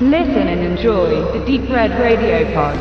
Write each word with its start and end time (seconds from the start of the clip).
Listen 0.00 0.48
and 0.48 0.60
enjoy 0.60 1.38
the 1.38 1.44
Deep 1.46 1.70
Red 1.70 1.92
Radio 2.00 2.52
Pod. 2.52 2.76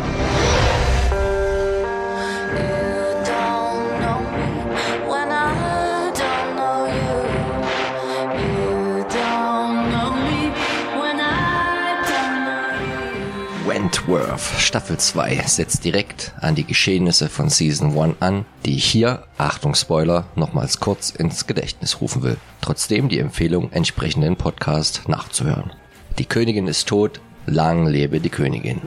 Wentworth 13.68 14.60
Staffel 14.60 14.98
2 14.98 15.36
setzt 15.46 15.86
direkt 15.86 16.34
an 16.42 16.56
die 16.56 16.64
Geschehnisse 16.64 17.30
von 17.30 17.50
Season 17.50 17.96
1 17.96 18.16
an, 18.22 18.46
die 18.66 18.78
ich 18.78 18.86
hier, 18.86 19.28
Achtung 19.38 19.76
Spoiler, 19.76 20.26
nochmals 20.36 20.80
kurz 20.80 21.12
ins 21.12 21.46
Gedächtnis 21.46 22.02
rufen 22.02 22.24
will. 22.24 22.38
Trotzdem 22.62 23.08
die 23.08 23.20
Empfehlung, 23.20 23.72
entsprechenden 23.72 24.36
Podcast 24.36 25.08
nachzuhören. 25.08 25.74
Die 26.20 26.26
Königin 26.26 26.68
ist 26.68 26.88
tot, 26.88 27.22
lang 27.48 27.88
lebe 27.88 28.20
die 28.20 28.30
Königin. 28.30 28.82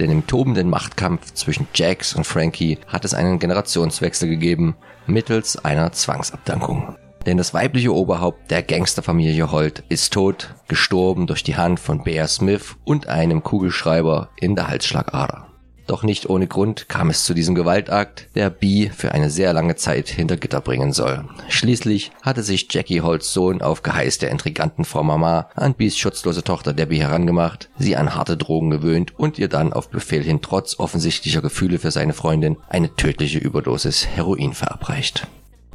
Denn 0.00 0.10
im 0.10 0.26
tobenden 0.26 0.68
Machtkampf 0.68 1.32
zwischen 1.34 1.68
Jax 1.74 2.14
und 2.14 2.24
Frankie 2.24 2.78
hat 2.86 3.04
es 3.04 3.14
einen 3.14 3.38
Generationswechsel 3.38 4.28
gegeben, 4.28 4.76
mittels 5.06 5.64
einer 5.64 5.92
Zwangsabdankung. 5.92 6.96
Denn 7.26 7.36
das 7.36 7.52
weibliche 7.54 7.94
Oberhaupt 7.94 8.50
der 8.50 8.62
Gangsterfamilie 8.62 9.50
Holt 9.52 9.84
ist 9.88 10.12
tot, 10.12 10.54
gestorben 10.68 11.26
durch 11.26 11.42
die 11.42 11.56
Hand 11.56 11.78
von 11.80 12.02
Bear 12.02 12.26
Smith 12.28 12.76
und 12.84 13.08
einem 13.08 13.42
Kugelschreiber 13.42 14.30
in 14.36 14.54
der 14.54 14.68
Halsschlagader. 14.68 15.47
Doch 15.88 16.02
nicht 16.02 16.28
ohne 16.28 16.46
Grund 16.46 16.90
kam 16.90 17.08
es 17.08 17.24
zu 17.24 17.32
diesem 17.32 17.54
Gewaltakt, 17.54 18.28
der 18.34 18.50
B 18.50 18.90
für 18.90 19.12
eine 19.12 19.30
sehr 19.30 19.54
lange 19.54 19.74
Zeit 19.74 20.10
hinter 20.10 20.36
Gitter 20.36 20.60
bringen 20.60 20.92
soll. 20.92 21.24
Schließlich 21.48 22.12
hatte 22.20 22.42
sich 22.42 22.68
Jackie 22.70 23.00
Holts 23.00 23.32
Sohn 23.32 23.62
auf 23.62 23.82
Geheiß 23.82 24.18
der 24.18 24.30
intriganten 24.30 24.84
Frau 24.84 25.02
Mama 25.02 25.48
an 25.54 25.72
Bs 25.72 25.96
schutzlose 25.96 26.44
Tochter 26.44 26.74
Debbie 26.74 27.00
herangemacht, 27.00 27.70
sie 27.78 27.96
an 27.96 28.14
harte 28.14 28.36
Drogen 28.36 28.68
gewöhnt 28.68 29.18
und 29.18 29.38
ihr 29.38 29.48
dann 29.48 29.72
auf 29.72 29.88
Befehl 29.88 30.22
hin 30.22 30.40
trotz 30.42 30.78
offensichtlicher 30.78 31.40
Gefühle 31.40 31.78
für 31.78 31.90
seine 31.90 32.12
Freundin 32.12 32.58
eine 32.68 32.94
tödliche 32.94 33.38
Überdosis 33.38 34.06
Heroin 34.06 34.52
verabreicht. 34.52 35.26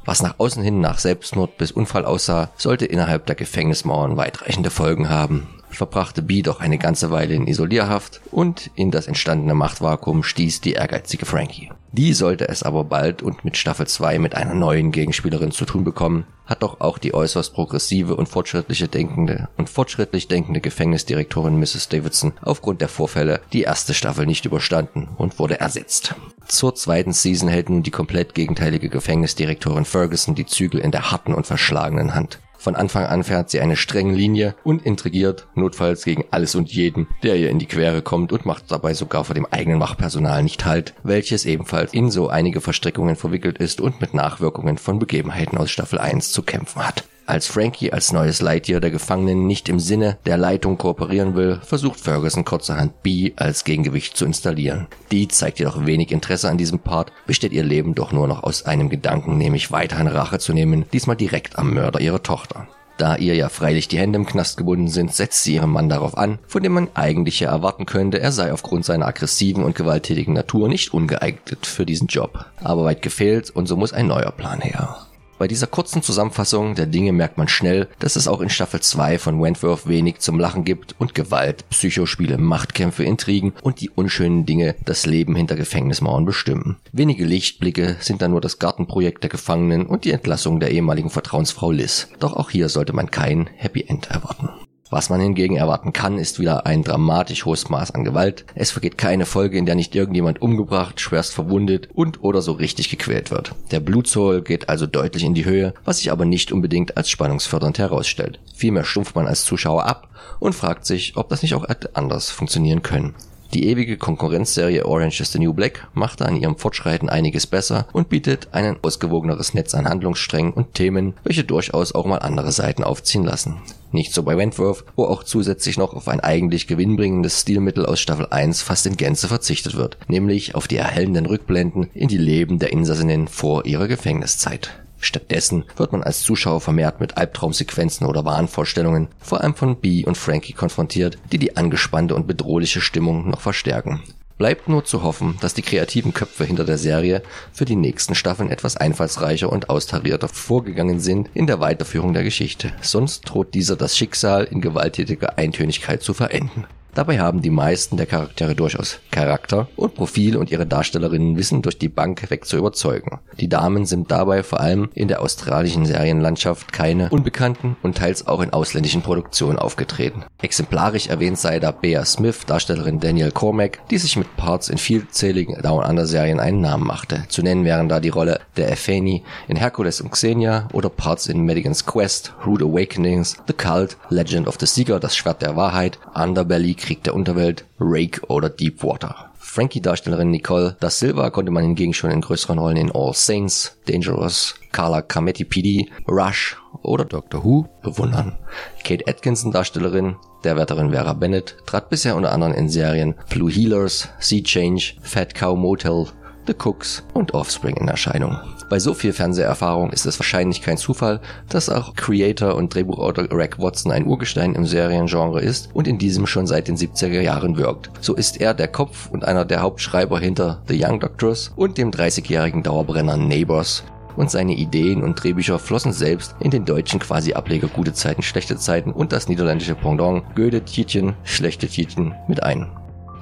Was 0.06 0.22
nach 0.22 0.36
außen 0.38 0.62
hin 0.62 0.80
nach 0.80 1.00
Selbstmord 1.00 1.58
bis 1.58 1.72
Unfall 1.72 2.06
aussah, 2.06 2.52
sollte 2.56 2.86
innerhalb 2.86 3.26
der 3.26 3.36
Gefängnismauern 3.36 4.16
weitreichende 4.16 4.70
Folgen 4.70 5.10
haben. 5.10 5.48
Verbrachte 5.74 6.22
B 6.22 6.42
doch 6.42 6.60
eine 6.60 6.78
ganze 6.78 7.12
Weile 7.12 7.34
in 7.34 7.48
Isolierhaft 7.48 8.22
und 8.32 8.72
in 8.76 8.92
das 8.92 9.08
entstandene 9.08 9.54
Machtvakuum 9.54 10.24
stieß 10.24 10.62
die 10.62 10.74
ehrgeizige 10.74 11.26
Frankie. 11.26 11.72
Die 11.92 12.14
sollte 12.14 12.50
es 12.50 12.64
aber 12.64 12.86
bald 12.86 13.22
und 13.22 13.46
mit 13.46 13.56
Staffel 13.56 13.86
2 13.86 14.18
mit 14.18 14.34
einer 14.34 14.56
neuen 14.56 14.92
Gegenspielerin 14.92 15.52
zu 15.52 15.66
tun 15.66 15.84
bekommen, 15.84 16.26
hat 16.46 16.64
doch 16.64 16.82
auch 16.82 16.98
die 16.98 17.14
äußerst 17.14 17.54
progressive 17.54 18.16
und 18.16 18.28
fortschrittliche 18.28 18.88
denkende 18.88 19.50
und 19.58 19.70
fortschrittlich 19.70 20.28
denkende 20.28 20.60
Gefängnisdirektorin 20.60 21.60
Mrs. 21.60 21.90
Davidson 21.90 22.34
aufgrund 22.42 22.82
der 22.82 22.90
Vorfälle 22.90 23.42
die 23.54 23.62
erste 23.62 23.94
Staffel 23.94 24.26
nicht 24.26 24.46
überstanden 24.46 25.10
und 25.18 25.38
wurde 25.38 25.60
ersetzt. 25.60 26.16
Zur 26.48 26.76
zweiten 26.76 27.14
Season 27.14 27.48
hält 27.48 27.70
nun 27.70 27.84
die 27.84 27.92
komplett 27.92 28.34
gegenteilige 28.34 28.90
Gefängnisdirektorin 28.90 29.86
Ferguson 29.86 30.36
die 30.36 30.46
Zügel 30.46 30.80
in 30.80 30.92
der 30.92 31.12
harten 31.12 31.34
und 31.34 31.48
verschlagenen 31.48 32.16
Hand. 32.16 32.40
Von 32.64 32.78
Anfang 32.78 33.06
an 33.08 33.26
fährt 33.26 33.50
sie 33.50 33.60
eine 33.60 33.76
strenge 33.76 34.14
Linie 34.14 34.56
und 34.64 34.86
intrigiert, 34.86 35.48
notfalls 35.54 36.06
gegen 36.06 36.24
alles 36.32 36.56
und 36.56 36.72
jeden, 36.72 37.10
der 37.22 37.36
ihr 37.36 37.50
in 37.50 37.60
die 37.60 37.66
Quere 37.66 38.02
kommt 38.02 38.32
und 38.32 38.46
macht 38.46 38.72
dabei 38.72 38.94
sogar 38.94 39.26
vor 39.26 39.36
dem 39.36 39.46
eigenen 39.46 39.82
Wachpersonal 39.82 40.42
nicht 40.44 40.64
halt, 40.64 40.94
welches 41.04 41.44
ebenfalls 41.44 41.94
in 41.94 42.10
so 42.10 42.30
einige 42.30 42.62
Verstrickungen 42.62 43.18
verwickelt 43.18 43.58
ist 43.58 43.82
und 43.82 44.00
mit 44.00 44.14
Nachwirkungen 44.14 44.78
von 44.78 44.98
Begebenheiten 44.98 45.58
aus 45.58 45.72
Staffel 45.72 46.00
1 46.00 46.32
zu 46.32 46.42
kämpfen 46.42 46.88
hat. 46.88 47.04
Als 47.26 47.48
Frankie 47.48 47.94
als 47.94 48.12
neues 48.12 48.42
Leittier 48.42 48.82
der 48.82 48.92
Gefangenen 48.92 49.48
nicht 49.48 49.70
im 49.70 49.80
Sinne 49.80 50.18
der 50.26 50.38
Leitung 50.38 50.78
kooperieren 50.78 51.36
will, 51.36 51.60
versucht 51.64 52.02
Ferguson 52.02 52.44
kurzerhand 52.44 53.02
B 53.02 53.32
als 53.38 53.64
Gegengewicht 53.64 54.18
zu 54.18 54.26
installieren. 54.26 54.88
Die 55.10 55.30
zeigt 55.30 55.60
jedoch 55.60 55.86
wenig 55.86 56.12
Interesse 56.12 56.50
an 56.50 56.58
diesem 56.58 56.80
Part, 56.80 57.14
besteht 57.26 57.54
ihr 57.54 57.64
Leben 57.64 57.96
doch 57.96 58.12
nur 58.12 58.28
noch 58.28 58.44
aus 58.44 58.66
einem 58.66 58.90
Gedanken, 58.90 59.38
nämlich 59.38 59.72
weiterhin 59.72 60.08
Rache 60.08 60.38
zu 60.40 60.52
nehmen, 60.52 60.86
diesmal 60.92 61.16
direkt 61.16 61.58
am 61.58 61.74
Mörder 61.74 62.02
ihrer 62.02 62.22
Tochter. 62.22 62.68
Da 62.98 63.16
ihr 63.16 63.36
ja 63.36 63.50
freilich 63.50 63.88
die 63.88 63.98
Hände 63.98 64.18
im 64.18 64.26
Knast 64.26 64.58
gebunden 64.58 64.88
sind, 64.88 65.14
setzt 65.14 65.44
sie 65.44 65.56
ihren 65.56 65.72
Mann 65.72 65.90
darauf 65.90 66.18
an, 66.18 66.40
von 66.46 66.62
dem 66.62 66.74
man 66.74 66.90
eigentlich 66.94 67.40
ja 67.40 67.50
erwarten 67.50 67.86
könnte, 67.86 68.20
er 68.20 68.32
sei 68.32 68.52
aufgrund 68.52 68.86
seiner 68.86 69.08
aggressiven 69.08 69.64
und 69.64 69.76
gewalttätigen 69.76 70.34
Natur 70.34 70.68
nicht 70.68 70.94
ungeeignet 70.94 71.66
für 71.66 71.86
diesen 71.86 72.08
Job. 72.08 72.46
Aber 72.62 72.84
weit 72.84 73.02
gefehlt 73.02 73.50
und 73.50 73.68
so 73.68 73.78
muss 73.78 73.94
ein 73.94 74.08
neuer 74.08 74.32
Plan 74.32 74.62
her. 74.62 75.03
Bei 75.44 75.48
dieser 75.50 75.68
kurzen 75.68 76.02
Zusammenfassung 76.02 76.74
der 76.74 76.86
Dinge 76.86 77.12
merkt 77.12 77.38
man 77.38 77.50
schnell, 77.50 77.90
dass 78.00 78.16
es 78.16 78.30
auch 78.30 78.40
in 78.40 78.50
Staffel 78.50 78.80
2 78.80 79.20
von 79.20 79.42
Wentworth 79.42 79.90
wenig 79.90 80.20
zum 80.20 80.40
Lachen 80.40 80.64
gibt 80.64 80.96
und 81.00 81.16
Gewalt, 81.16 81.68
Psychospiele, 81.70 82.38
Machtkämpfe, 82.38 83.04
Intrigen 83.04 83.52
und 83.62 83.82
die 83.82 83.90
unschönen 83.90 84.46
Dinge 84.46 84.76
das 84.86 85.06
Leben 85.06 85.36
hinter 85.36 85.58
Gefängnismauern 85.58 86.24
bestimmen. 86.24 86.78
Wenige 86.94 87.26
Lichtblicke 87.26 87.98
sind 88.00 88.22
dann 88.22 88.32
nur 88.32 88.40
das 88.40 88.58
Gartenprojekt 88.58 89.24
der 89.24 89.30
Gefangenen 89.30 89.86
und 89.86 90.06
die 90.06 90.12
Entlassung 90.12 90.62
der 90.62 90.72
ehemaligen 90.72 91.10
Vertrauensfrau 91.10 91.72
Liz. 91.72 92.08
Doch 92.20 92.38
auch 92.38 92.50
hier 92.50 92.70
sollte 92.70 92.94
man 92.94 93.12
kein 93.12 93.50
Happy 93.58 93.84
End 93.86 94.12
erwarten. 94.12 94.48
Was 94.94 95.10
man 95.10 95.20
hingegen 95.20 95.56
erwarten 95.56 95.92
kann, 95.92 96.20
ist 96.20 96.40
wieder 96.40 96.68
ein 96.68 96.84
dramatisch 96.84 97.46
hohes 97.46 97.68
Maß 97.68 97.96
an 97.96 98.04
Gewalt. 98.04 98.46
Es 98.54 98.70
vergeht 98.70 98.96
keine 98.96 99.26
Folge, 99.26 99.58
in 99.58 99.66
der 99.66 99.74
nicht 99.74 99.96
irgendjemand 99.96 100.40
umgebracht, 100.40 101.00
schwerst 101.00 101.34
verwundet 101.34 101.90
und 101.96 102.22
oder 102.24 102.44
so 102.44 102.52
richtig 102.52 102.92
gequält 102.92 103.32
wird. 103.32 103.56
Der 103.72 103.80
Blutzoll 103.80 104.44
geht 104.44 104.70
also 104.70 104.86
deutlich 104.86 105.24
in 105.24 105.34
die 105.34 105.46
Höhe, 105.46 105.74
was 105.84 105.98
sich 105.98 106.12
aber 106.12 106.26
nicht 106.26 106.52
unbedingt 106.52 106.96
als 106.96 107.10
spannungsfördernd 107.10 107.80
herausstellt. 107.80 108.40
Vielmehr 108.54 108.84
stumpft 108.84 109.16
man 109.16 109.26
als 109.26 109.46
Zuschauer 109.46 109.88
ab 109.88 110.10
und 110.40 110.54
fragt 110.54 110.86
sich, 110.86 111.18
ob 111.18 111.28
das 111.28 111.42
nicht 111.42 111.56
auch 111.56 111.66
anders 111.96 112.30
funktionieren 112.30 112.84
können. 112.84 113.16
Die 113.54 113.68
ewige 113.68 113.98
Konkurrenzserie 113.98 114.84
Orange 114.84 115.22
is 115.22 115.32
the 115.32 115.38
New 115.38 115.54
Black 115.54 115.88
machte 115.94 116.26
an 116.26 116.36
ihrem 116.36 116.58
Fortschreiten 116.58 117.08
einiges 117.08 117.46
besser 117.46 117.88
und 117.94 118.10
bietet 118.10 118.48
ein 118.52 118.78
ausgewogeneres 118.82 119.54
Netz 119.54 119.76
an 119.76 119.88
Handlungssträngen 119.88 120.54
und 120.54 120.74
Themen, 120.74 121.14
welche 121.24 121.44
durchaus 121.44 121.94
auch 121.94 122.08
mal 122.08 122.18
andere 122.18 122.52
Seiten 122.52 122.84
aufziehen 122.84 123.24
lassen. 123.24 123.58
Nicht 123.92 124.12
so 124.12 124.24
bei 124.24 124.38
Wentworth, 124.38 124.86
wo 124.96 125.06
auch 125.06 125.22
zusätzlich 125.22 125.78
noch 125.78 125.94
auf 125.94 126.08
ein 126.08 126.20
eigentlich 126.20 126.66
gewinnbringendes 126.66 127.42
Stilmittel 127.42 127.86
aus 127.86 128.00
Staffel 128.00 128.26
1 128.32 128.64
fast 128.64 128.88
in 128.88 128.98
Gänze 128.98 129.28
verzichtet 129.28 129.76
wird, 129.76 129.98
nämlich 130.08 130.56
auf 130.56 130.68
die 130.68 130.78
erhellenden 130.78 131.28
Rückblenden 131.28 131.92
in 131.94 132.08
die 132.08 132.18
Leben 132.18 132.58
der 132.58 132.74
Insassinnen 132.74 133.28
vor 133.28 133.68
ihrer 133.68 133.88
Gefängniszeit. 133.88 134.72
Stattdessen 135.04 135.66
wird 135.76 135.92
man 135.92 136.02
als 136.02 136.22
Zuschauer 136.22 136.62
vermehrt 136.62 137.00
mit 137.00 137.18
Albtraumsequenzen 137.18 138.08
oder 138.08 138.24
Wahnvorstellungen, 138.24 139.10
vor 139.20 139.42
allem 139.42 139.54
von 139.54 139.76
Bee 139.76 140.06
und 140.06 140.18
Frankie 140.18 140.54
konfrontiert, 140.54 141.18
die 141.32 141.38
die 141.38 141.58
angespannte 141.58 142.16
und 142.16 142.26
bedrohliche 142.26 142.80
Stimmung 142.80 143.30
noch 143.30 143.42
verstärken. 143.42 144.02
Bleibt 144.38 144.68
nur 144.68 144.84
zu 144.84 145.04
hoffen, 145.04 145.38
dass 145.42 145.54
die 145.54 145.62
kreativen 145.62 146.14
Köpfe 146.14 146.46
hinter 146.46 146.64
der 146.64 146.78
Serie 146.78 147.22
für 147.52 147.66
die 147.66 147.76
nächsten 147.76 148.16
Staffeln 148.16 148.50
etwas 148.50 148.78
einfallsreicher 148.78 149.52
und 149.52 149.70
austarierter 149.70 150.28
vorgegangen 150.28 151.00
sind 151.00 151.30
in 151.34 151.48
der 151.48 151.60
Weiterführung 151.60 152.14
der 152.14 152.24
Geschichte. 152.24 152.72
Sonst 152.82 153.22
droht 153.22 153.54
dieser 153.54 153.76
das 153.76 153.98
Schicksal 153.98 154.46
in 154.46 154.62
gewalttätiger 154.62 155.38
Eintönigkeit 155.38 156.02
zu 156.02 156.14
verenden. 156.14 156.66
Dabei 156.94 157.20
haben 157.20 157.42
die 157.42 157.50
meisten 157.50 157.98
der 157.98 158.06
Charaktere 158.06 158.54
durchaus 158.54 159.00
Charakter 159.10 159.68
und 159.76 159.96
Profil 159.96 160.38
und 160.38 160.52
ihre 160.52 160.68
Darstellerinnen 160.68 161.38
wissen 161.38 161.64
durch 161.64 161.80
die 161.80 161.90
Bank 161.90 162.30
weg 162.30 162.46
zu 162.46 162.58
überzeugen. 162.58 163.20
Die 163.40 163.50
Damen 163.50 163.86
sind 163.86 164.12
dabei 164.12 164.44
vor 164.44 164.60
allem 164.60 164.90
in 164.94 165.08
der 165.08 165.22
australischen 165.22 165.86
Serienlandschaft 165.86 166.72
keine 166.72 167.10
unbekannten 167.10 167.76
und 167.82 167.98
teils 167.98 168.28
auch 168.28 168.42
in 168.42 168.54
ausländischen 168.54 169.02
Produktionen 169.02 169.58
aufgetreten. 169.58 170.24
Exemplarisch 170.42 171.08
erwähnt 171.08 171.40
sei 171.40 171.60
da 171.60 171.72
Bea 171.72 172.06
Smith, 172.06 172.42
Darstellerin 172.46 173.00
Daniel 173.00 173.32
Cormack, 173.32 173.80
die 173.90 173.98
sich 173.98 174.16
mit 174.16 174.36
Parts 174.38 174.70
in 174.70 174.78
vielzähligen 174.78 175.60
Down 175.62 175.84
Under 175.84 176.06
Serien 176.06 176.40
einen 176.40 176.62
Namen 176.62 176.86
machte. 176.86 177.24
Zu 177.28 177.42
nennen 177.42 177.66
wären 177.66 177.90
da 177.90 178.00
die 178.00 178.10
Rolle 178.10 178.40
der 178.56 178.72
Ephany 178.72 179.24
in 179.48 179.56
Hercules 179.56 180.00
und 180.00 180.12
Xenia 180.12 180.68
oder 180.74 180.90
Parts 180.90 181.26
in 181.26 181.46
Madigan's 181.46 181.86
Quest, 181.88 182.34
Rude 182.46 182.66
Awakenings, 182.66 183.38
The 183.48 183.54
Cult, 183.54 183.98
Legend 184.10 184.48
of 184.48 184.58
the 184.60 184.68
Seeker, 184.68 185.00
das 185.00 185.16
Schwert 185.16 185.42
der 185.42 185.56
Wahrheit, 185.56 185.98
Underbelly, 186.14 186.76
Krieg 186.84 187.02
der 187.04 187.16
Unterwelt, 187.16 187.64
Rake 187.80 188.22
oder 188.28 188.50
Deepwater. 188.50 189.32
Frankie-Darstellerin 189.40 190.32
Nicole 190.32 190.76
da 190.82 190.90
Silva 190.90 191.30
konnte 191.30 191.52
man 191.52 191.64
hingegen 191.64 191.94
schon 191.94 192.12
in 192.12 192.20
größeren 192.20 192.60
Rollen 192.60 192.76
in 192.76 192.92
All 192.92 193.14
Saints, 193.14 193.78
Dangerous, 193.86 194.56
Carla 194.74 195.02
Cametti 195.02 195.46
PD, 195.46 195.90
Rush 196.10 196.58
oder 196.82 197.06
Doctor 197.06 197.46
Who 197.46 197.70
bewundern. 197.82 198.38
Kate 198.84 199.08
Atkinson, 199.08 199.54
Darstellerin 199.54 200.18
der 200.44 200.58
Wärterin 200.58 200.92
Vera 200.92 201.14
Bennett, 201.14 201.56
trat 201.66 201.90
bisher 201.90 202.18
unter 202.18 202.34
anderem 202.34 202.54
in 202.54 202.68
Serien 202.68 203.16
Blue 203.30 203.50
Healers, 203.50 204.10
Sea 204.20 204.44
Change, 204.44 204.96
Fat 205.02 205.34
Cow 205.34 205.58
Motel, 205.58 206.08
The 206.48 206.54
Cooks 206.54 207.04
und 207.14 207.34
Offspring 207.34 207.78
in 207.78 207.88
Erscheinung. 207.88 208.38
Bei 208.70 208.80
so 208.80 208.94
viel 208.94 209.14
Fernseherfahrung 209.14 209.92
ist 209.92 210.06
es 210.06 210.20
wahrscheinlich 210.20 210.62
kein 210.62 210.78
Zufall, 210.78 211.20
dass 211.50 211.70
auch 211.70 211.96
Creator 211.96 212.56
und 212.56 212.74
Drehbuchautor 212.74 213.28
Greg 213.28 213.60
Watson 213.60 213.92
ein 213.92 214.06
Urgestein 214.06 214.56
im 214.56 214.66
Seriengenre 214.66 215.42
ist 215.42 215.70
und 215.74 215.88
in 215.88 215.98
diesem 215.98 216.26
schon 216.28 216.48
seit 216.48 216.68
den 216.68 216.78
70er 216.78 217.22
Jahren 217.22 217.58
wirkt. 217.58 217.92
So 218.02 218.16
ist 218.16 218.42
er 218.42 218.54
der 218.54 218.68
Kopf 218.68 219.10
und 219.10 219.26
einer 219.26 219.46
der 219.46 219.62
Hauptschreiber 219.62 220.20
hinter 220.20 220.62
The 220.68 220.84
Young 220.84 221.00
Doctors 221.00 221.52
und 221.56 221.78
dem 221.78 221.92
30-jährigen 221.92 222.64
Dauerbrenner 222.64 223.18
Neighbors 223.18 223.84
und 224.16 224.32
seine 224.32 224.54
Ideen 224.54 225.04
und 225.04 225.22
Drehbücher 225.22 225.60
flossen 225.60 225.94
selbst 225.94 226.36
in 226.40 226.52
den 226.52 226.66
deutschen 226.66 227.00
Quasi-Ableger 227.00 227.68
Gute 227.68 227.94
Zeiten, 227.94 228.22
Schlechte 228.22 228.58
Zeiten 228.58 228.92
und 228.92 229.12
das 229.12 229.28
niederländische 229.28 229.76
Pendant 229.76 230.24
Göde 230.36 230.62
Tietjen, 230.62 231.16
Schlechte 231.24 231.68
Tietjen 231.68 232.14
mit 232.28 232.44
ein. 232.44 232.70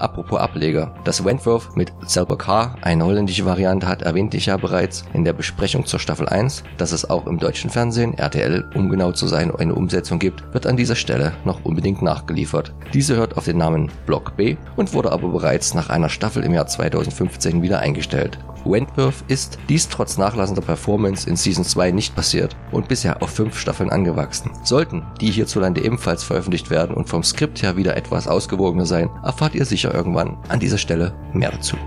Apropos 0.02 0.40
Ableger. 0.40 0.96
Das 1.04 1.24
Wentworth 1.24 1.76
mit 1.76 1.94
Selber 2.08 2.38
K, 2.38 2.76
eine 2.82 3.06
holländische 3.06 3.46
Variante, 3.46 3.88
hat 3.88 4.02
erwähnte 4.02 4.38
ich 4.38 4.48
ja 4.48 4.58
bereits 4.58 5.06
in 5.14 5.24
der 5.24 5.34
Besprechung 5.34 5.86
zur 5.86 6.00
Staffel 6.00 6.28
1, 6.28 6.64
dass 6.78 6.92
es 6.92 7.08
auch 7.08 7.28
im 7.28 7.38
deutschen 7.38 7.70
Fernsehen, 7.70 8.18
RTL, 8.18 8.68
um 8.74 8.90
genau 8.90 9.12
zu 9.12 9.28
sein, 9.28 9.54
eine 9.56 9.76
Umsetzung 9.76 10.18
gibt, 10.18 10.44
wird 10.54 10.66
an 10.66 10.76
dieser 10.76 10.96
Stelle 10.96 11.34
noch 11.46 11.64
unbedingt 11.64 12.02
nachgeliefert. 12.02 12.74
Diese 12.94 13.16
hört 13.16 13.38
auf 13.38 13.46
den 13.46 13.58
Namen 13.58 13.92
Block 14.08 14.36
B 14.36 14.58
und 14.76 14.94
wurde 14.94 15.12
aber 15.12 15.30
bereits 15.30 15.76
nach 15.76 15.90
einer 15.90 16.10
Staffel 16.10 16.44
im 16.44 16.54
Jahr 16.54 16.68
2015 16.68 17.62
wieder 17.62 17.80
eingestellt. 17.80 18.40
Wentworth 18.66 19.24
ist 19.28 19.58
dies 19.70 19.88
trotz 19.90 20.18
nachlassender 20.18 20.62
Performance 20.62 21.30
in 21.30 21.36
Season 21.36 21.64
2 21.64 21.92
nicht 21.92 22.16
passiert 22.16 22.56
und 22.72 22.88
bisher 22.88 23.22
auf 23.22 23.32
fünf 23.32 23.58
Staffeln 23.58 23.90
angewachsen. 23.90 24.52
Sollten 24.64 25.04
die 25.20 25.32
hierzulande 25.32 25.84
ebenfalls 25.84 26.24
veröffentlicht 26.24 26.70
werden 26.70 26.96
und 26.96 27.10
vom 27.10 27.24
Skript 27.24 27.62
her 27.62 27.76
wieder 27.78 27.98
etwas 27.98 28.28
ausgewogener 28.28 28.86
sein, 28.86 29.10
erfahrt 29.24 29.56
ihr 29.56 29.66
sicher 29.66 29.91
irgendwann 29.94 30.38
an 30.50 30.60
dieser 30.60 30.78
Stelle 30.78 31.14
mehr 31.34 31.52
dazu. 31.52 31.78